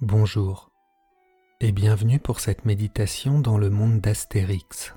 Bonjour 0.00 0.70
et 1.58 1.72
bienvenue 1.72 2.20
pour 2.20 2.38
cette 2.38 2.64
méditation 2.64 3.40
dans 3.40 3.58
le 3.58 3.68
monde 3.68 4.00
d'Astérix. 4.00 4.94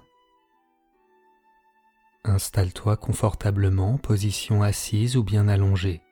Installe-toi 2.23 2.97
confortablement, 2.97 3.97
position 3.97 4.61
assise 4.61 5.17
ou 5.17 5.23
bien 5.23 5.47
allongée. 5.47 6.03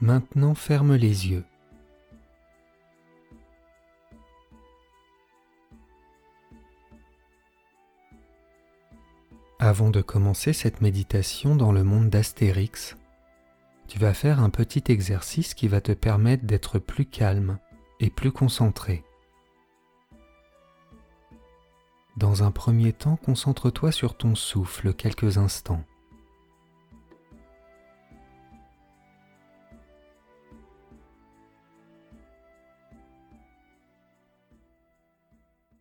Maintenant 0.00 0.54
ferme 0.54 0.94
les 0.94 1.30
yeux. 1.30 1.46
Avant 9.62 9.90
de 9.90 10.00
commencer 10.00 10.54
cette 10.54 10.80
méditation 10.80 11.54
dans 11.54 11.70
le 11.70 11.84
monde 11.84 12.08
d'Astérix, 12.08 12.96
tu 13.88 13.98
vas 13.98 14.14
faire 14.14 14.40
un 14.40 14.48
petit 14.48 14.84
exercice 14.90 15.52
qui 15.52 15.68
va 15.68 15.82
te 15.82 15.92
permettre 15.92 16.46
d'être 16.46 16.78
plus 16.78 17.04
calme 17.04 17.58
et 18.00 18.08
plus 18.08 18.32
concentré. 18.32 19.04
Dans 22.16 22.42
un 22.42 22.50
premier 22.50 22.94
temps, 22.94 23.16
concentre-toi 23.16 23.92
sur 23.92 24.16
ton 24.16 24.34
souffle 24.34 24.94
quelques 24.94 25.36
instants. 25.36 25.84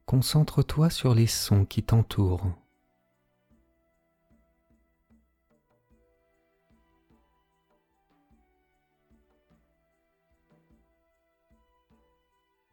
Concentre-toi 0.05 0.89
sur 0.89 1.15
les 1.15 1.27
sons 1.27 1.63
qui 1.63 1.81
t'entourent. 1.81 2.45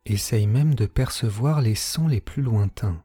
Essaye 0.09 0.47
même 0.47 0.77
de 0.77 0.87
percevoir 0.87 1.61
les 1.61 1.75
sons 1.75 2.07
les 2.07 2.21
plus 2.21 2.41
lointains. 2.41 3.03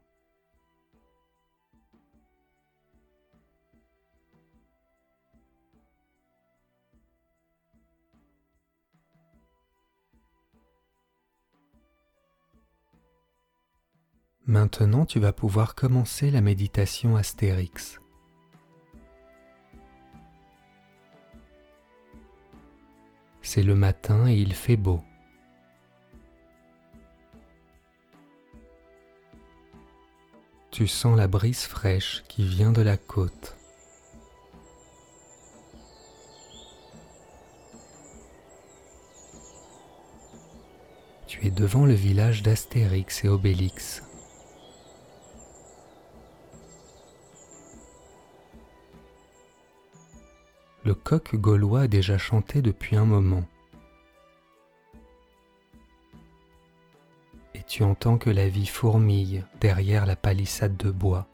Maintenant, 14.46 15.04
tu 15.04 15.18
vas 15.18 15.32
pouvoir 15.32 15.74
commencer 15.74 16.30
la 16.30 16.40
méditation 16.40 17.16
Astérix. 17.16 18.00
C'est 23.40 23.64
le 23.64 23.74
matin 23.74 24.28
et 24.28 24.36
il 24.36 24.54
fait 24.54 24.76
beau. 24.76 25.02
Tu 30.72 30.88
sens 30.88 31.18
la 31.18 31.28
brise 31.28 31.64
fraîche 31.64 32.24
qui 32.28 32.48
vient 32.48 32.72
de 32.72 32.80
la 32.80 32.96
côte. 32.96 33.58
Tu 41.26 41.46
es 41.46 41.50
devant 41.50 41.84
le 41.84 41.92
village 41.92 42.42
d'Astérix 42.42 43.22
et 43.22 43.28
Obélix. 43.28 44.02
Le 50.84 50.94
coq 50.94 51.36
gaulois 51.36 51.82
a 51.82 51.86
déjà 51.86 52.16
chanté 52.16 52.62
depuis 52.62 52.96
un 52.96 53.04
moment. 53.04 53.44
Tu 57.72 57.84
entends 57.84 58.18
que 58.18 58.28
la 58.28 58.50
vie 58.50 58.66
fourmille 58.66 59.46
derrière 59.58 60.04
la 60.04 60.14
palissade 60.14 60.76
de 60.76 60.90
bois. 60.90 61.26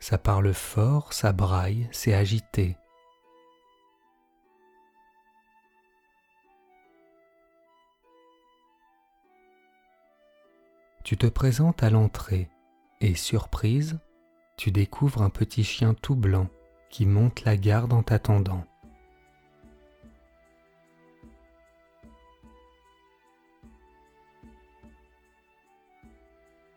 Ça 0.00 0.18
parle 0.18 0.52
fort, 0.52 1.14
ça 1.14 1.32
braille, 1.32 1.88
c'est 1.92 2.12
agité. 2.12 2.76
Tu 11.04 11.16
te 11.16 11.26
présentes 11.26 11.82
à 11.82 11.88
l'entrée 11.88 12.50
et, 13.00 13.14
surprise, 13.14 13.98
tu 14.58 14.70
découvres 14.70 15.22
un 15.22 15.30
petit 15.30 15.64
chien 15.64 15.94
tout 15.94 16.16
blanc 16.16 16.48
qui 16.92 17.06
monte 17.06 17.44
la 17.44 17.56
garde 17.56 17.94
en 17.94 18.02
t'attendant. 18.02 18.64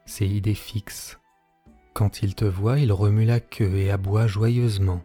C'est 0.06 0.28
idée 0.28 0.56
fixe. 0.56 1.20
Quand 1.94 2.24
il 2.24 2.34
te 2.34 2.46
voit, 2.46 2.80
il 2.80 2.94
remue 2.94 3.26
la 3.26 3.42
queue 3.42 3.76
et 3.76 3.92
aboie 3.92 4.26
joyeusement. 4.26 5.04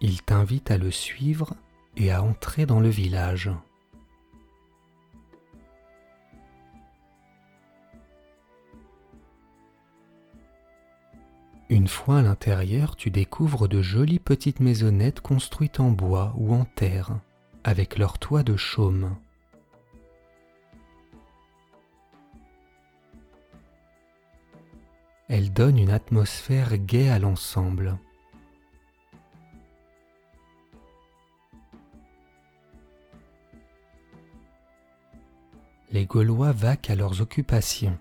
Il 0.00 0.22
t'invite 0.22 0.72
à 0.72 0.78
le 0.78 0.90
suivre 0.90 1.54
et 1.96 2.10
à 2.10 2.24
entrer 2.24 2.66
dans 2.66 2.80
le 2.80 2.88
village. 2.88 3.52
Une 11.72 11.88
fois 11.88 12.18
à 12.18 12.22
l'intérieur, 12.22 12.96
tu 12.96 13.10
découvres 13.10 13.66
de 13.66 13.80
jolies 13.80 14.18
petites 14.18 14.60
maisonnettes 14.60 15.22
construites 15.22 15.80
en 15.80 15.90
bois 15.90 16.34
ou 16.36 16.52
en 16.52 16.66
terre, 16.66 17.18
avec 17.64 17.96
leur 17.96 18.18
toit 18.18 18.42
de 18.42 18.58
chaume. 18.58 19.16
Elles 25.30 25.50
donnent 25.50 25.78
une 25.78 25.88
atmosphère 25.88 26.76
gaie 26.76 27.08
à 27.08 27.18
l'ensemble. 27.18 27.96
Les 35.90 36.04
Gaulois 36.04 36.52
vaquent 36.52 36.90
à 36.90 36.96
leurs 36.96 37.22
occupations. 37.22 37.96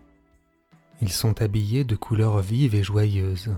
Ils 1.01 1.11
sont 1.11 1.41
habillés 1.41 1.83
de 1.83 1.95
couleurs 1.95 2.39
vives 2.39 2.75
et 2.75 2.83
joyeuses. 2.83 3.55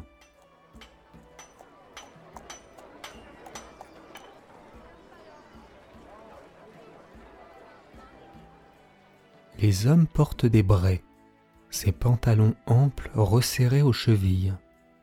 Les 9.59 9.87
hommes 9.87 10.07
portent 10.07 10.45
des 10.45 10.63
braies, 10.63 11.03
ces 11.69 11.91
pantalons 11.91 12.55
amples 12.65 13.11
resserrés 13.13 13.81
aux 13.81 13.93
chevilles, 13.93 14.53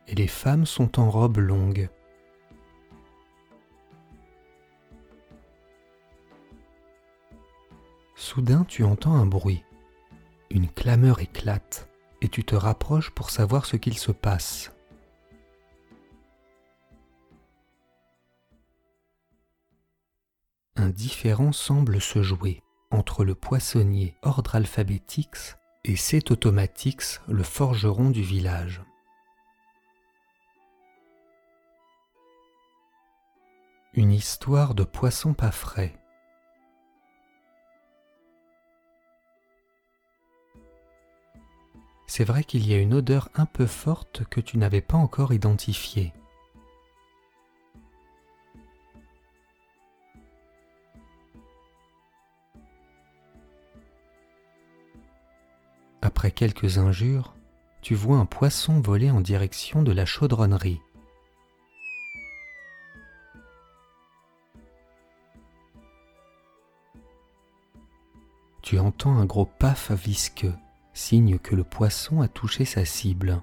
et 0.08 0.14
les 0.14 0.26
femmes 0.26 0.66
sont 0.66 0.98
en 0.98 1.10
robes 1.10 1.38
longues. 1.38 1.90
Soudain 8.16 8.64
tu 8.64 8.82
entends 8.84 9.14
un 9.14 9.26
bruit. 9.26 9.62
Une 10.50 10.68
clameur 10.68 11.20
éclate 11.20 11.89
et 12.20 12.28
tu 12.28 12.44
te 12.44 12.54
rapproches 12.54 13.10
pour 13.10 13.30
savoir 13.30 13.66
ce 13.66 13.76
qu'il 13.76 13.98
se 13.98 14.12
passe. 14.12 14.72
Un 20.76 20.88
différend 20.88 21.52
semble 21.52 22.00
se 22.00 22.22
jouer 22.22 22.62
entre 22.90 23.24
le 23.24 23.34
poissonnier 23.34 24.14
ordre 24.22 24.54
alphabétix 24.54 25.56
et 25.84 25.96
cet 25.96 26.30
automatix 26.30 27.20
le 27.28 27.42
forgeron 27.42 28.10
du 28.10 28.22
village. 28.22 28.82
Une 33.92 34.12
histoire 34.12 34.74
de 34.74 34.84
poisson 34.84 35.34
pas 35.34 35.50
frais. 35.50 35.99
c'est 42.10 42.24
vrai 42.24 42.42
qu'il 42.42 42.66
y 42.66 42.74
a 42.74 42.78
une 42.78 42.92
odeur 42.92 43.28
un 43.36 43.46
peu 43.46 43.66
forte 43.66 44.24
que 44.24 44.40
tu 44.40 44.58
n'avais 44.58 44.80
pas 44.80 44.96
encore 44.96 45.32
identifiée. 45.32 46.12
Après 56.02 56.32
quelques 56.32 56.78
injures, 56.78 57.36
tu 57.80 57.94
vois 57.94 58.16
un 58.16 58.26
poisson 58.26 58.80
voler 58.80 59.12
en 59.12 59.20
direction 59.20 59.84
de 59.84 59.92
la 59.92 60.04
chaudronnerie. 60.04 60.80
Tu 68.62 68.80
entends 68.80 69.16
un 69.16 69.26
gros 69.26 69.46
paf 69.46 69.92
visqueux 69.92 70.54
signe 71.00 71.38
que 71.38 71.54
le 71.54 71.64
poisson 71.64 72.20
a 72.20 72.28
touché 72.28 72.64
sa 72.64 72.84
cible. 72.84 73.42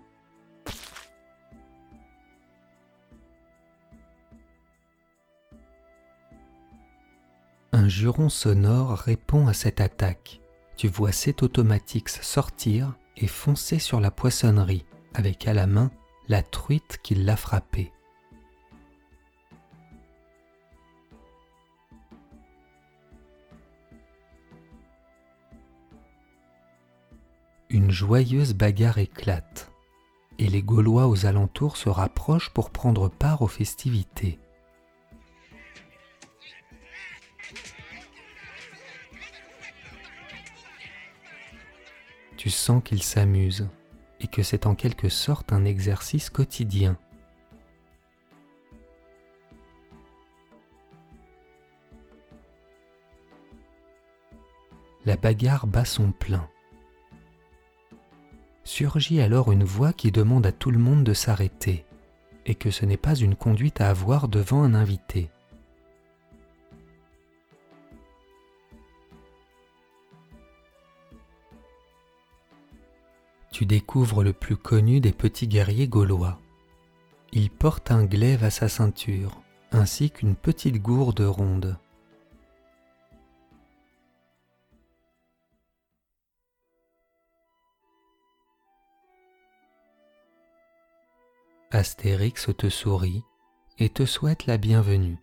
Un 7.74 7.90
juron 7.90 8.30
sonore 8.30 8.92
répond 8.92 9.48
à 9.48 9.54
cette 9.54 9.82
attaque. 9.82 10.40
Tu 10.78 10.88
vois 10.88 11.12
cet 11.12 11.42
Automatix 11.42 12.22
sortir 12.22 12.96
et 13.18 13.28
foncer 13.28 13.80
sur 13.80 14.00
la 14.00 14.12
poissonnerie, 14.12 14.86
avec 15.16 15.48
à 15.48 15.54
la 15.54 15.68
main 15.68 15.92
la 16.28 16.44
truite 16.44 17.00
qui 17.02 17.16
l'a 17.16 17.36
frappé. 17.36 17.92
Une 27.88 27.94
joyeuse 27.94 28.54
bagarre 28.54 28.98
éclate, 28.98 29.72
et 30.40 30.50
les 30.50 30.62
Gaulois 30.62 31.08
aux 31.08 31.26
alentours 31.26 31.78
se 31.78 31.88
rapprochent 31.88 32.50
pour 32.50 32.70
prendre 32.70 33.08
part 33.08 33.42
aux 33.42 33.48
festivités. 33.48 34.40
Tu 42.36 42.50
sens 42.50 42.84
qu'ils 42.84 43.04
s'amusent 43.04 43.70
et 44.20 44.28
que 44.28 44.44
c'est 44.44 44.66
en 44.66 44.76
quelque 44.76 45.08
sorte 45.08 45.54
un 45.54 45.64
exercice 45.64 46.30
quotidien. 46.30 46.98
La 55.06 55.16
bagarre 55.16 55.68
bat 55.68 55.86
son 55.86 56.12
plein. 56.12 56.50
Surgit 58.68 59.22
alors 59.22 59.54
une 59.54 59.64
voix 59.64 59.94
qui 59.94 60.12
demande 60.12 60.46
à 60.46 60.52
tout 60.52 60.72
le 60.72 60.78
monde 60.78 61.06
de 61.06 61.14
s'arrêter, 61.14 61.86
et 62.46 62.54
que 62.54 62.70
ce 62.70 62.86
n'est 62.86 62.98
pas 62.98 63.16
une 63.16 63.38
conduite 63.38 63.80
à 63.80 63.90
avoir 63.90 64.28
devant 64.28 64.62
un 64.62 64.76
invité. 64.76 65.30
tu 73.50 73.66
découvres 73.66 74.22
le 74.22 74.34
plus 74.34 74.56
connu 74.56 75.00
des 75.00 75.14
petits 75.14 75.48
guerriers 75.48 75.88
gaulois. 75.88 76.40
Il 77.32 77.50
porte 77.50 77.90
un 77.90 78.06
glaive 78.06 78.44
à 78.44 78.52
sa 78.52 78.70
ceinture, 78.70 79.42
ainsi 79.72 80.12
qu'une 80.12 80.36
petite 80.36 80.80
gourde 80.80 81.22
ronde. 81.22 81.76
Astérix 91.78 92.50
te 92.58 92.70
sourit 92.70 93.22
et 93.78 93.90
te 93.90 94.04
souhaite 94.04 94.48
la 94.48 94.58
bienvenue. 94.58 95.20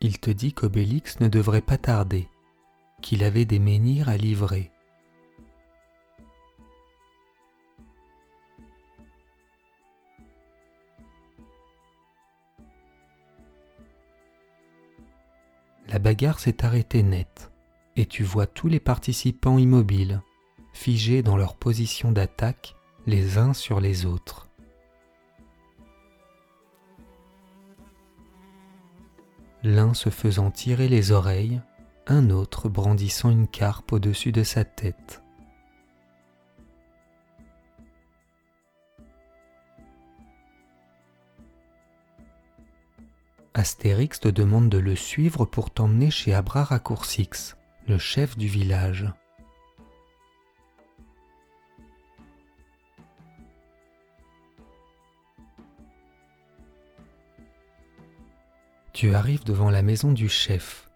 il 0.00 0.20
te 0.20 0.30
dit 0.30 0.52
qu'Obélix 0.52 1.18
ne 1.18 1.28
devrait 1.28 1.62
pas 1.62 1.78
tarder, 1.78 2.28
qu'il 3.02 3.24
avait 3.24 3.46
des 3.46 3.58
menhirs 3.58 4.08
à 4.08 4.16
livrer. 4.18 4.73
La 15.94 16.00
bagarre 16.00 16.40
s'est 16.40 16.64
arrêtée 16.64 17.04
net, 17.04 17.52
et 17.94 18.04
tu 18.04 18.24
vois 18.24 18.48
tous 18.48 18.66
les 18.66 18.80
participants 18.80 19.58
immobiles, 19.58 20.22
figés 20.72 21.22
dans 21.22 21.36
leur 21.36 21.54
position 21.54 22.10
d'attaque 22.10 22.74
les 23.06 23.38
uns 23.38 23.54
sur 23.54 23.78
les 23.78 24.04
autres. 24.04 24.48
l'un 29.62 29.94
se 29.94 30.10
faisant 30.10 30.50
tirer 30.50 30.88
les 30.88 31.12
oreilles, 31.12 31.62
un 32.08 32.30
autre 32.30 32.68
brandissant 32.68 33.30
une 33.30 33.46
carpe 33.46 33.92
au-dessus 33.92 34.32
de 34.32 34.42
sa 34.42 34.64
tête. 34.64 35.23
Astérix 43.64 44.20
te 44.20 44.28
demande 44.28 44.68
de 44.68 44.76
le 44.76 44.94
suivre 44.94 45.46
pour 45.46 45.70
t'emmener 45.70 46.10
chez 46.10 46.34
Abra 46.34 46.64
Raccourcix, 46.64 47.56
le 47.88 47.96
chef 47.96 48.36
du 48.36 48.46
village. 48.46 49.10
Tu 58.92 59.14
arrives 59.14 59.44
devant 59.44 59.70
la 59.70 59.80
maison 59.80 60.12
du 60.12 60.28
chef 60.28 60.90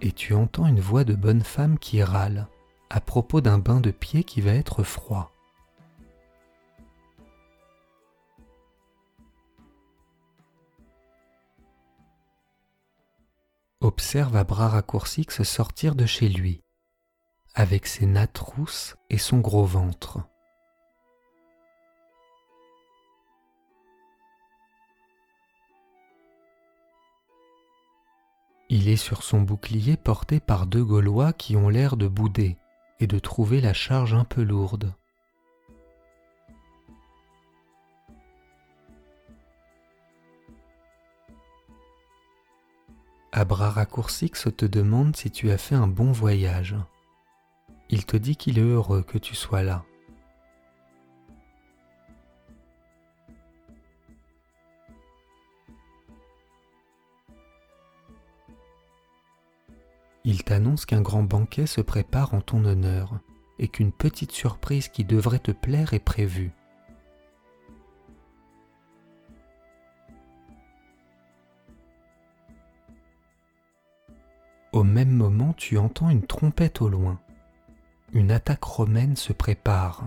et 0.00 0.12
tu 0.12 0.32
entends 0.32 0.66
une 0.66 0.80
voix 0.80 1.04
de 1.04 1.14
bonne 1.14 1.42
femme 1.42 1.78
qui 1.78 2.02
râle 2.02 2.46
à 2.88 3.02
propos 3.02 3.42
d'un 3.42 3.58
bain 3.58 3.80
de 3.80 3.90
pied 3.90 4.24
qui 4.24 4.40
va 4.40 4.54
être 4.54 4.84
froid. 4.84 5.33
Observe 14.14 14.36
à 14.36 14.44
bras 14.44 14.68
raccourcis 14.68 15.26
se 15.28 15.42
sortir 15.42 15.96
de 15.96 16.06
chez 16.06 16.28
lui, 16.28 16.62
avec 17.56 17.84
ses 17.88 18.06
nattes 18.06 18.38
rousses 18.38 18.94
et 19.10 19.18
son 19.18 19.40
gros 19.40 19.64
ventre. 19.64 20.20
Il 28.70 28.88
est 28.88 28.94
sur 28.94 29.24
son 29.24 29.40
bouclier 29.40 29.96
porté 29.96 30.38
par 30.38 30.68
deux 30.68 30.84
Gaulois 30.84 31.32
qui 31.32 31.56
ont 31.56 31.68
l'air 31.68 31.96
de 31.96 32.06
bouder 32.06 32.56
et 33.00 33.08
de 33.08 33.18
trouver 33.18 33.60
la 33.60 33.72
charge 33.72 34.14
un 34.14 34.24
peu 34.24 34.44
lourde. 34.44 34.94
Abraracoursix 43.36 44.46
te 44.56 44.64
demande 44.64 45.16
si 45.16 45.28
tu 45.28 45.50
as 45.50 45.58
fait 45.58 45.74
un 45.74 45.88
bon 45.88 46.12
voyage. 46.12 46.76
Il 47.90 48.06
te 48.06 48.16
dit 48.16 48.36
qu'il 48.36 48.60
est 48.60 48.62
heureux 48.62 49.02
que 49.02 49.18
tu 49.18 49.34
sois 49.34 49.64
là. 49.64 49.84
Il 60.22 60.44
t'annonce 60.44 60.86
qu'un 60.86 61.02
grand 61.02 61.24
banquet 61.24 61.66
se 61.66 61.80
prépare 61.80 62.34
en 62.34 62.40
ton 62.40 62.64
honneur 62.64 63.18
et 63.58 63.66
qu'une 63.66 63.90
petite 63.90 64.30
surprise 64.30 64.86
qui 64.86 65.04
devrait 65.04 65.40
te 65.40 65.50
plaire 65.50 65.92
est 65.92 65.98
prévue. 65.98 66.52
Au 74.74 74.82
même 74.82 75.12
moment, 75.12 75.52
tu 75.52 75.78
entends 75.78 76.10
une 76.10 76.26
trompette 76.26 76.82
au 76.82 76.88
loin. 76.88 77.20
Une 78.12 78.32
attaque 78.32 78.64
romaine 78.64 79.14
se 79.14 79.32
prépare. 79.32 80.02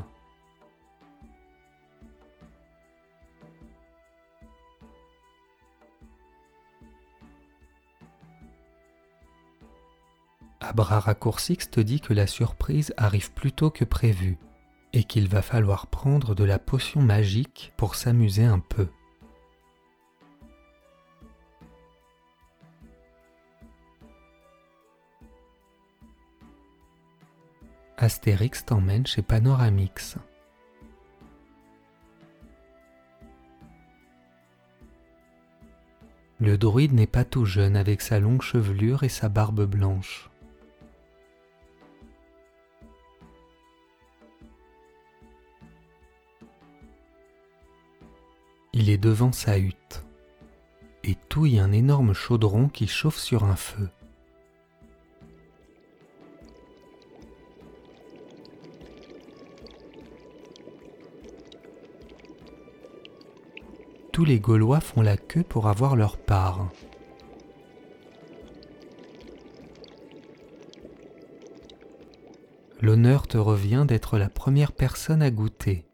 Abraracoursix 10.59 11.69
te 11.71 11.79
dit 11.79 12.01
que 12.01 12.13
la 12.13 12.27
surprise 12.27 12.93
arrive 12.97 13.31
plus 13.31 13.53
tôt 13.53 13.71
que 13.71 13.85
prévu 13.85 14.37
et 14.91 15.05
qu'il 15.05 15.29
va 15.29 15.41
falloir 15.41 15.87
prendre 15.87 16.35
de 16.35 16.43
la 16.43 16.59
potion 16.59 17.01
magique 17.01 17.71
pour 17.77 17.95
s'amuser 17.95 18.43
un 18.43 18.59
peu. 18.59 18.89
Astérix 27.99 28.63
t'emmène 28.63 29.07
chez 29.07 29.23
Panoramix. 29.23 30.17
Le 36.39 36.59
druide 36.59 36.93
n'est 36.93 37.07
pas 37.07 37.25
tout 37.25 37.45
jeune 37.45 37.75
avec 37.75 38.01
sa 38.01 38.19
longue 38.19 38.43
chevelure 38.43 39.01
et 39.01 39.09
sa 39.09 39.29
barbe 39.29 39.65
blanche. 39.65 40.29
Il 48.73 48.91
est 48.91 48.99
devant 48.99 49.31
sa 49.31 49.57
hutte 49.57 50.05
et 51.03 51.15
touille 51.29 51.57
un 51.57 51.71
énorme 51.71 52.13
chaudron 52.13 52.69
qui 52.69 52.85
chauffe 52.85 53.17
sur 53.17 53.43
un 53.43 53.55
feu. 53.55 53.89
Tous 64.17 64.25
les 64.25 64.39
Gaulois 64.39 64.79
font 64.79 65.03
la 65.03 65.15
queue 65.15 65.43
pour 65.43 65.67
avoir 65.67 65.95
leur 65.95 66.17
part. 66.17 66.71
L'honneur 72.81 73.27
te 73.27 73.37
revient 73.37 73.85
d'être 73.87 74.17
la 74.17 74.27
première 74.27 74.71
personne 74.71 75.21
à 75.21 75.29
goûter. 75.29 75.85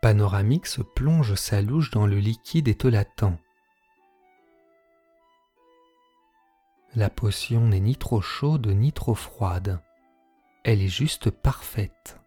Panoramix 0.00 0.78
plonge 0.94 1.34
sa 1.34 1.60
louche 1.60 1.90
dans 1.90 2.06
le 2.06 2.20
liquide 2.20 2.68
et 2.68 2.76
te 2.76 2.86
l'attend. 2.86 3.36
La 6.94 7.10
potion 7.10 7.62
n'est 7.62 7.80
ni 7.80 7.96
trop 7.96 8.20
chaude 8.20 8.68
ni 8.68 8.92
trop 8.92 9.16
froide. 9.16 9.80
Elle 10.62 10.82
est 10.82 10.86
juste 10.86 11.30
parfaite. 11.30 12.21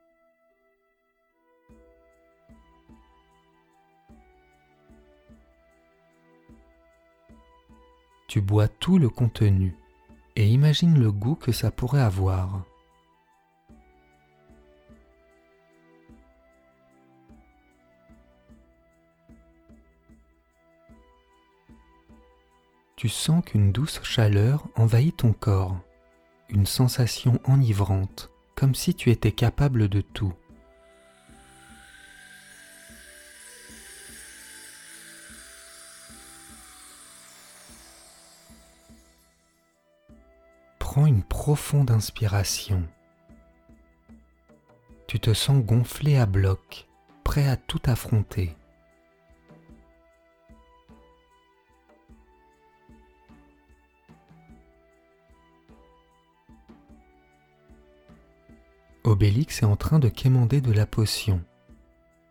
Tu 8.35 8.41
bois 8.41 8.67
tout 8.67 8.97
le 8.97 9.07
contenu 9.07 9.77
et 10.35 10.45
imagine 10.45 10.99
le 10.99 11.09
goût 11.09 11.35
que 11.35 11.53
ça 11.53 11.71
pourrait 11.71 12.01
avoir. 12.01 12.65
tu 22.97 23.07
sens 23.07 23.41
qu'une 23.45 23.71
douce 23.71 24.01
chaleur 24.03 24.67
envahit 24.75 25.15
ton 25.15 25.31
corps, 25.31 25.79
une 26.49 26.65
sensation 26.65 27.39
enivrante, 27.45 28.31
comme 28.55 28.75
si 28.75 28.95
tu 28.95 29.11
étais 29.11 29.31
capable 29.31 29.87
de 29.87 30.01
tout. 30.01 30.33
Prends 40.95 41.07
une 41.07 41.23
profonde 41.23 41.91
inspiration. 41.91 42.81
Tu 45.07 45.19
te 45.19 45.33
sens 45.33 45.61
gonflé 45.61 46.15
à 46.15 46.25
bloc, 46.25 46.87
prêt 47.25 47.45
à 47.49 47.57
tout 47.57 47.81
affronter. 47.83 48.55
Obélix 59.03 59.63
est 59.63 59.65
en 59.65 59.75
train 59.75 59.99
de 59.99 60.07
quémander 60.07 60.61
de 60.61 60.71
la 60.71 60.85
potion. 60.85 61.43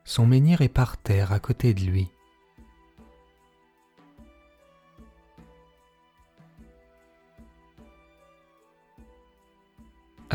Son 0.04 0.24
menhir 0.24 0.62
est 0.62 0.70
par 0.70 0.96
terre 0.96 1.32
à 1.32 1.38
côté 1.38 1.74
de 1.74 1.82
lui. 1.82 2.08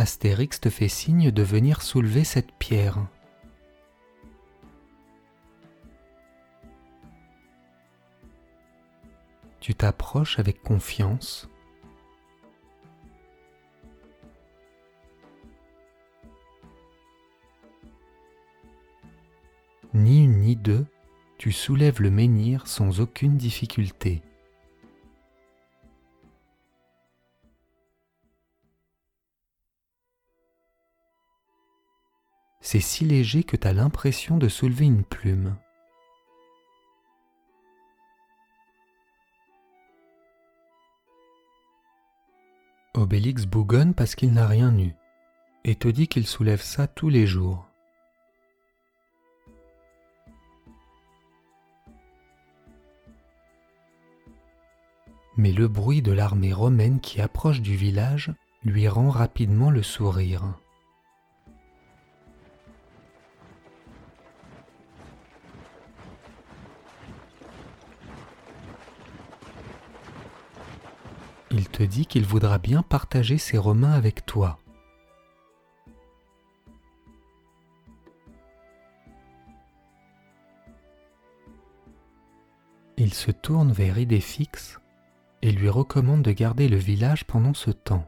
Astérix 0.10 0.60
te 0.60 0.72
fait 0.72 0.88
signe 0.88 1.30
de 1.30 1.44
venir 1.44 1.84
soulever 1.84 2.24
cette 2.24 2.52
pierre. 2.54 2.98
Tu 9.60 9.76
t'approches 9.76 10.40
avec 10.40 10.64
confiance 10.64 11.48
Ni 19.94 20.24
une 20.24 20.40
ni 20.40 20.56
deux, 20.56 20.88
tu 21.38 21.52
soulèves 21.52 22.02
le 22.02 22.10
menhir 22.10 22.66
sans 22.66 23.00
aucune 23.00 23.38
difficulté. 23.38 24.24
C'est 32.72 32.82
si 32.82 33.04
léger 33.04 33.44
que 33.44 33.58
tu 33.58 33.68
as 33.68 33.74
l'impression 33.74 34.38
de 34.38 34.48
soulever 34.48 34.86
une 34.86 35.04
plume. 35.04 35.56
Obélix 42.94 43.48
bougonne 43.48 43.96
parce 43.96 44.14
qu'il 44.14 44.34
n'a 44.34 44.46
rien 44.46 44.78
eu 44.78 44.94
et 45.64 45.74
te 45.74 45.88
dit 45.88 46.08
qu'il 46.08 46.28
soulève 46.28 46.62
ça 46.62 46.86
tous 46.86 47.10
les 47.10 47.26
jours. 47.26 47.66
mais 55.38 55.54
le 55.54 55.68
bruit 55.68 56.04
de 56.04 56.12
l'armée 56.12 56.54
romaine 56.54 57.00
qui 57.00 57.20
approche 57.20 57.62
du 57.62 57.76
village 57.76 58.32
lui 58.64 58.88
rend 58.88 59.10
rapidement 59.10 59.72
le 59.72 59.82
sourire. 59.82 60.44
Te 71.80 71.84
dit 71.86 72.06
qu'il 72.06 72.26
voudra 72.26 72.58
bien 72.58 72.84
partager 72.84 73.38
ses 73.38 73.58
Romains 73.58 73.94
avec 73.94 74.26
toi. 74.26 74.60
Il 82.98 83.14
se 83.14 83.32
tourne 83.32 83.72
vers 83.72 83.98
Idéfix 83.98 84.78
et 85.42 85.54
lui 85.54 85.70
recommande 85.70 86.22
de 86.22 86.34
garder 86.34 86.68
le 86.68 86.76
village 86.76 87.24
pendant 87.24 87.54
ce 87.54 87.72
temps. 87.72 88.06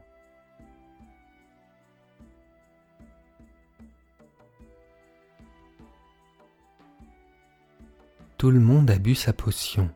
Tout 8.36 8.50
le 8.50 8.60
monde 8.60 8.90
a 8.90 8.98
bu 8.98 9.14
sa 9.14 9.32
potion. 9.32 9.90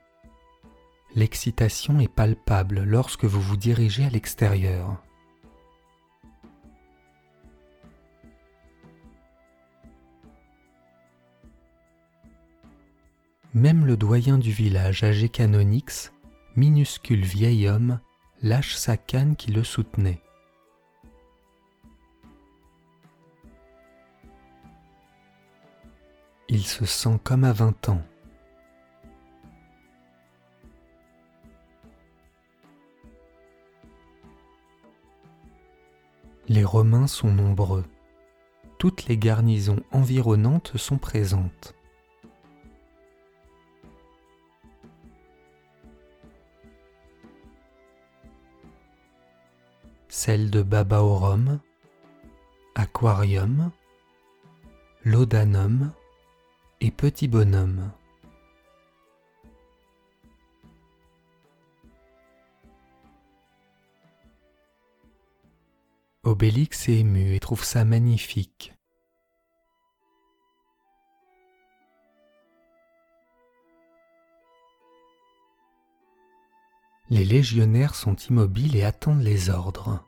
L'excitation 1.17 1.99
est 1.99 2.13
palpable 2.13 2.83
lorsque 2.83 3.25
vous 3.25 3.41
vous 3.41 3.57
dirigez 3.57 4.05
à 4.05 4.11
l'extérieur. 4.11 5.03
Même 13.55 13.87
le 13.87 13.97
doyen 13.97 14.37
du 14.37 14.53
village 14.53 15.03
âgé 15.05 15.31
Canonix 15.31 16.13
minuscule 16.55 17.25
vieil 17.25 17.67
homme 17.67 17.99
lâche 18.43 18.75
sa 18.75 18.99
canne 18.99 19.37
qui 19.37 19.51
le 19.51 19.65
soutenait. 19.65 20.21
Il 26.51 26.67
se 26.67 26.85
sent 26.85 27.19
comme 27.25 27.45
à 27.45 27.55
vingt 27.55 27.89
ans. 27.89 28.03
Les 36.49 36.65
Romains 36.65 37.07
sont 37.07 37.33
nombreux. 37.33 37.85
Toutes 38.79 39.07
les 39.07 39.19
garnisons 39.19 39.81
environnantes 39.93 40.77
sont 40.77 40.99
présentes. 40.99 41.77
celle 50.17 50.51
de 50.51 50.63
Babaorum, 50.63 51.61
Aquarium, 52.75 53.71
Laudanum 55.05 55.93
et 56.81 56.91
Petit 56.91 57.29
Bonhomme. 57.29 57.93
Obélix 66.27 66.89
est 66.89 66.99
ému 66.99 67.37
et 67.37 67.39
trouve 67.39 67.63
ça 67.63 67.85
magnifique. 67.85 68.75
Les 77.11 77.25
légionnaires 77.25 77.95
sont 77.95 78.17
immobiles 78.17 78.75
et 78.75 78.83
attendent 78.83 79.23
les 79.23 79.51
ordres. 79.51 80.05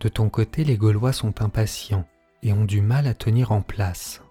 De 0.00 0.08
ton 0.08 0.30
côté, 0.30 0.64
les 0.64 0.78
Gaulois 0.78 1.12
sont 1.12 1.42
impatients 1.42 2.08
et 2.42 2.54
ont 2.54 2.64
du 2.64 2.80
mal 2.80 3.06
à 3.06 3.12
tenir 3.12 3.52
en 3.52 3.60
place. 3.60 4.22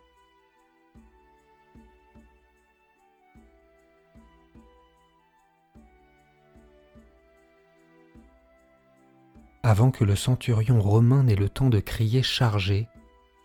Avant 9.71 9.89
que 9.89 10.03
le 10.03 10.17
centurion 10.17 10.81
romain 10.81 11.23
n'ait 11.23 11.37
le 11.37 11.47
temps 11.47 11.69
de 11.69 11.79
crier 11.79 12.23
chargé, 12.23 12.89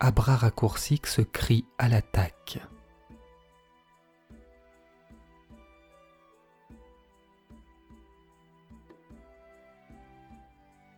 Abraracourcix 0.01 1.21
crie 1.33 1.65
à 1.79 1.89
l'attaque. 1.89 2.59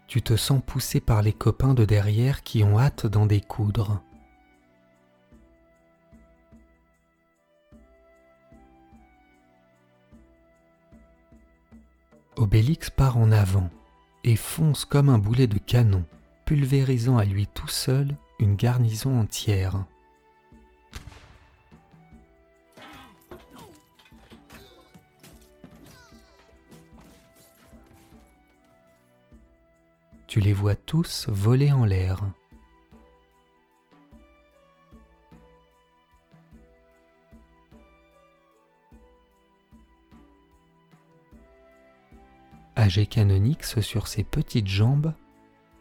Tu 0.06 0.23
te 0.23 0.35
sens 0.35 0.62
poussé 0.66 0.99
par 0.99 1.20
les 1.20 1.35
copains 1.35 1.75
de 1.75 1.85
derrière 1.85 2.42
qui 2.42 2.64
ont 2.64 2.78
hâte 2.78 3.06
d'en 3.06 3.26
découdre. 3.26 4.02
Obélix 12.37 12.88
part 12.88 13.18
en 13.18 13.30
avant 13.30 13.68
et 14.28 14.37
fonce 14.37 14.85
comme 14.85 15.08
un 15.08 15.16
boulet 15.16 15.47
de 15.47 15.56
canon, 15.56 16.04
pulvérisant 16.44 17.16
à 17.16 17.25
lui 17.25 17.47
tout 17.47 17.66
seul 17.66 18.14
une 18.38 18.56
garnison 18.56 19.18
entière. 19.18 19.87
Tu 30.26 30.40
les 30.40 30.52
vois 30.52 30.76
tous 30.76 31.26
voler 31.30 31.73
en 31.73 31.87
l'air. 31.87 32.20
Agécanonyx 42.88 43.80
sur 43.83 44.07
ses 44.07 44.25
petites 44.25 44.66
jambes 44.66 45.12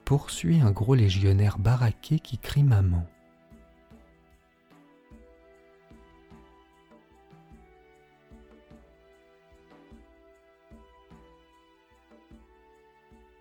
poursuit 0.04 0.60
un 0.60 0.72
gros 0.72 0.94
légionnaire 0.94 1.58
baraqué 1.58 2.20
qui 2.20 2.38
crie 2.38 2.64
maman. 2.64 3.08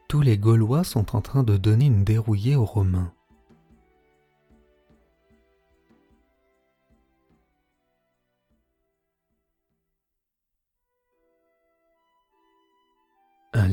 Tous 0.07 0.21
les 0.21 0.39
Gaulois 0.39 0.85
sont 0.85 1.17
en 1.17 1.21
train 1.21 1.43
de 1.43 1.57
donner 1.57 1.87
une 1.87 2.05
dérouillée 2.05 2.55
aux 2.55 2.65
Romains. 2.65 3.16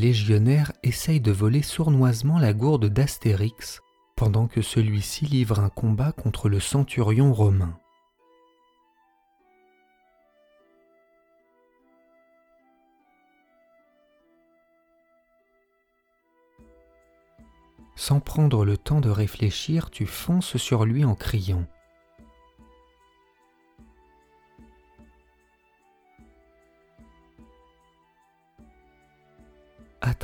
Légionnaire 0.03 0.73
essaye 0.83 1.21
de 1.21 1.31
voler 1.31 1.61
sournoisement 1.61 2.37
la 2.37 2.51
gourde 2.51 2.87
d'Astérix 2.87 3.79
pendant 4.17 4.47
que 4.47 4.61
celui-ci 4.61 5.25
livre 5.25 5.61
un 5.61 5.69
combat 5.69 6.11
contre 6.11 6.49
le 6.49 6.59
centurion 6.59 7.33
romain. 7.33 7.79
Sans 17.95 18.19
prendre 18.19 18.65
le 18.65 18.75
temps 18.75 18.99
de 18.99 19.09
réfléchir, 19.09 19.89
tu 19.89 20.05
fonces 20.05 20.57
sur 20.57 20.83
lui 20.83 21.05
en 21.05 21.15
criant. 21.15 21.65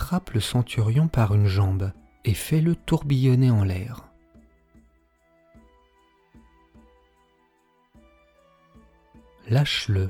Attrape 0.09 0.31
le 0.31 0.39
centurion 0.39 1.07
par 1.07 1.35
une 1.35 1.45
jambe 1.45 1.91
et 2.25 2.33
fais-le 2.33 2.75
tourbillonner 2.75 3.51
en 3.51 3.63
l'air. 3.63 4.09
Lâche-le 9.47 10.09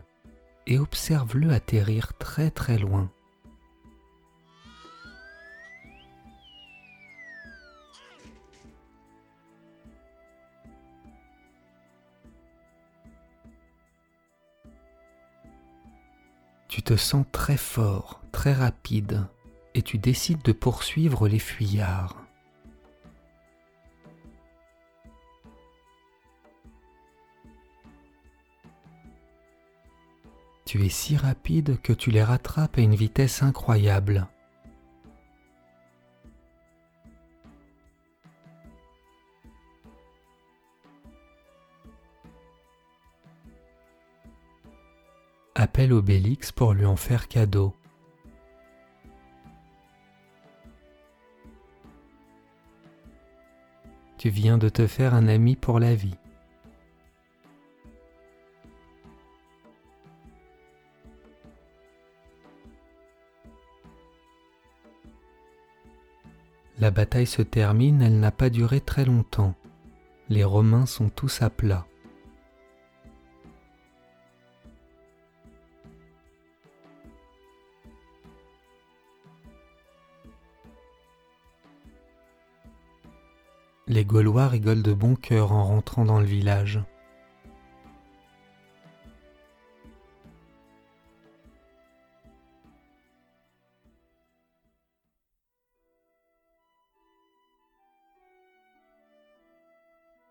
et 0.68 0.80
observe-le 0.80 1.52
atterrir 1.52 2.14
très 2.18 2.50
très 2.50 2.78
loin. 2.78 3.12
Tu 16.70 16.84
te 16.84 16.96
sens 16.96 17.26
très 17.34 17.58
fort, 17.58 18.22
très 18.32 18.54
rapide 18.54 19.28
et 19.76 19.82
tu 19.82 19.98
décides 19.98 20.42
de 20.42 20.52
poursuivre 20.52 21.28
les 21.28 21.40
fuyards. 21.40 22.16
Tu 30.66 30.86
es 30.86 30.90
si 30.90 31.18
rapide 31.18 31.82
que 31.82 31.94
tu 31.94 32.12
les 32.12 32.24
rattrapes 32.24 32.78
à 32.78 32.82
une 32.82 32.94
vitesse 32.94 33.42
incroyable. 33.42 34.28
Appelle 45.56 45.92
Obélix 45.92 46.52
pour 46.52 46.74
lui 46.74 46.86
en 46.86 46.96
faire 46.96 47.28
cadeau. 47.28 47.76
Tu 54.20 54.30
viens 54.30 54.58
de 54.58 54.68
te 54.68 54.86
faire 54.86 55.14
un 55.14 55.30
ami 55.30 55.56
pour 55.56 55.80
la 55.80 55.96
vie. 55.96 56.18
La 66.80 66.92
bataille 66.92 67.28
se 67.28 67.42
termine, 67.42 68.02
elle 68.02 68.20
n'a 68.20 68.32
pas 68.32 68.50
duré 68.50 68.82
très 68.82 69.06
longtemps. 69.06 69.56
Les 70.28 70.44
Romains 70.44 70.86
sont 70.86 71.08
tous 71.08 71.42
à 71.42 71.50
plat. 71.50 71.89
Les 84.00 84.06
Gaulois 84.06 84.48
rigolent 84.48 84.82
de 84.82 84.94
bon 84.94 85.16
cœur 85.16 85.52
en 85.52 85.66
rentrant 85.66 86.06
dans 86.06 86.22
le 86.22 86.26
village. 86.26 86.80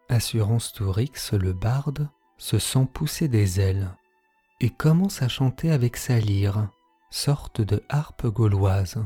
Assurance 0.09 0.73
Tourix, 0.73 1.13
le 1.33 1.53
barde, 1.53 2.09
se 2.39 2.59
sent 2.59 2.87
pousser 2.95 3.29
des 3.29 3.61
ailes 3.61 3.91
et 4.61 4.71
commence 4.71 5.21
à 5.21 5.29
chanter 5.29 5.71
avec 5.71 5.99
sa 5.99 6.19
lyre, 6.19 6.71
sorte 7.11 7.61
de 7.61 7.85
harpe 7.91 8.29
gauloise. 8.29 9.05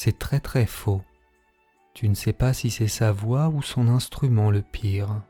C'est 0.00 0.16
très 0.16 0.38
très 0.38 0.64
faux. 0.64 1.02
Tu 1.92 2.08
ne 2.08 2.14
sais 2.14 2.32
pas 2.32 2.52
si 2.52 2.70
c'est 2.70 2.86
sa 2.86 3.10
voix 3.10 3.48
ou 3.48 3.62
son 3.62 3.88
instrument 3.88 4.52
le 4.52 4.62
pire. 4.62 5.22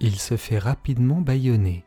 Il 0.00 0.18
se 0.18 0.38
fait 0.38 0.58
rapidement 0.58 1.20
bâillonner. 1.20 1.84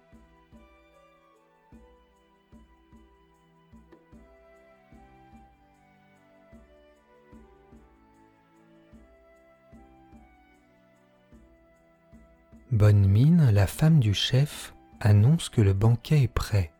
Bonne 12.77 13.07
mine, 13.07 13.49
la 13.49 13.65
femme 13.65 13.99
du 13.99 14.13
chef 14.13 14.75
annonce 14.99 15.49
que 15.49 15.61
le 15.61 15.73
banquet 15.73 16.21
est 16.21 16.27
prêt. 16.27 16.71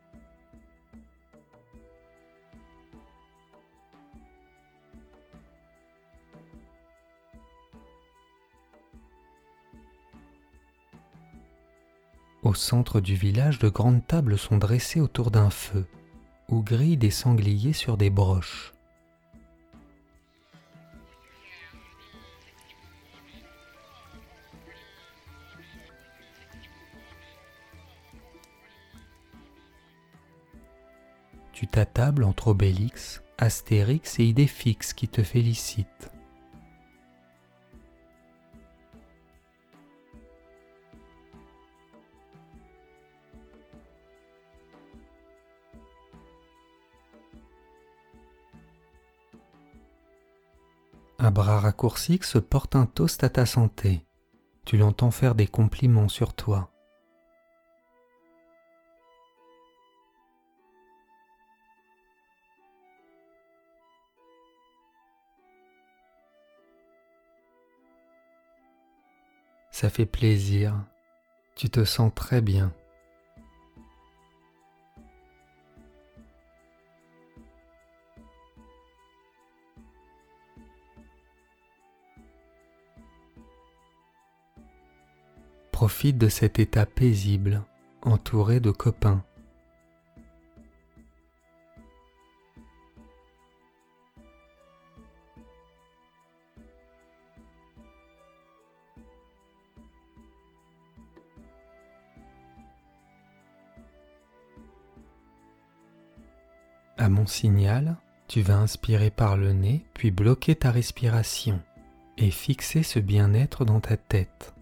Au 12.42 12.54
centre 12.54 13.00
du 13.00 13.16
village, 13.16 13.58
de 13.58 13.68
grandes 13.68 14.06
tables 14.06 14.38
sont 14.38 14.56
dressées 14.56 15.00
autour 15.00 15.32
d'un 15.32 15.50
feu, 15.50 15.84
où 16.48 16.62
grillent 16.62 16.96
des 16.96 17.10
sangliers 17.10 17.72
sur 17.72 17.96
des 17.96 18.10
broches. 18.10 18.72
Tu 31.58 31.66
t'attables 31.66 32.22
entre 32.22 32.46
Obélix, 32.46 33.20
Astérix 33.36 34.20
et 34.20 34.24
Idéfix 34.24 34.92
qui 34.92 35.08
te 35.08 35.24
félicitent. 35.24 36.12
Un 51.18 51.32
bras 51.32 51.58
raccourci 51.58 52.20
se 52.22 52.38
porte 52.38 52.76
un 52.76 52.86
toast 52.86 53.24
à 53.24 53.30
ta 53.30 53.46
santé. 53.46 54.06
Tu 54.64 54.76
l'entends 54.76 55.10
faire 55.10 55.34
des 55.34 55.48
compliments 55.48 56.08
sur 56.08 56.34
toi. 56.34 56.70
Ça 69.80 69.90
fait 69.90 70.06
plaisir. 70.06 70.74
Tu 71.54 71.70
te 71.70 71.84
sens 71.84 72.10
très 72.12 72.40
bien. 72.40 72.72
Profite 85.70 86.18
de 86.18 86.28
cet 86.28 86.58
état 86.58 86.84
paisible, 86.84 87.62
entouré 88.02 88.58
de 88.58 88.72
copains. 88.72 89.24
Signal, 107.28 107.96
tu 108.26 108.42
vas 108.42 108.58
inspirer 108.58 109.10
par 109.10 109.36
le 109.36 109.52
nez, 109.52 109.84
puis 109.94 110.10
bloquer 110.10 110.56
ta 110.56 110.70
respiration 110.70 111.60
et 112.18 112.30
fixer 112.30 112.82
ce 112.82 112.98
bien-être 112.98 113.64
dans 113.64 113.80
ta 113.80 113.96
tête. 113.96 114.54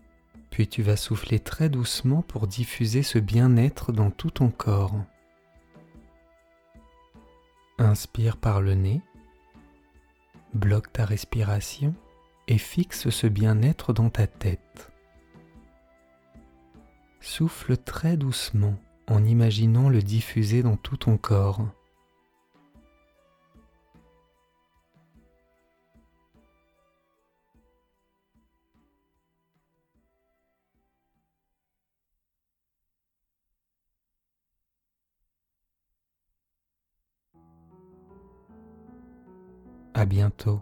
Puis 0.51 0.69
tu 0.69 0.83
vas 0.83 0.97
souffler 0.97 1.41
très 1.41 1.69
doucement 1.69 2.23
pour 2.23 2.47
diffuser 2.47 3.03
ce 3.03 3.19
bien-être 3.19 3.93
dans 3.93 4.11
tout 4.11 4.31
ton 4.31 4.51
corps. 4.51 4.95
Inspire 7.79 8.37
par 8.37 8.61
le 8.61 8.75
nez, 8.75 9.01
bloque 10.55 10.93
ta 10.93 11.05
respiration 11.05 11.95
et 12.49 12.59
fixe 12.59 13.11
ce 13.11 13.27
bien-être 13.27 13.93
dans 13.93 14.11
ta 14.11 14.27
tête. 14.27 14.93
Souffle 17.21 17.77
très 17.77 18.17
doucement 18.17 18.77
en 19.09 19.25
imaginant 19.25 19.89
le 19.89 20.01
diffuser 20.01 20.63
dans 20.63 20.77
tout 20.77 20.97
ton 20.97 21.19
corps. 21.19 21.67
À 39.99 40.05
bientôt 40.05 40.61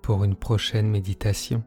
pour 0.00 0.24
une 0.24 0.34
prochaine 0.34 0.88
méditation. 0.88 1.62